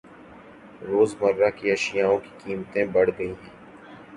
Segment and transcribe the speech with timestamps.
[0.87, 3.49] روز مرہ کے اشیاوں کی قیمتیں بڑھ گئ ہے۔